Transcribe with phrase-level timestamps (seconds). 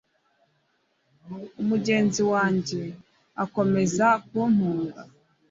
[1.61, 2.81] Umugenzi wanjye
[3.43, 5.01] akomeza kuntunga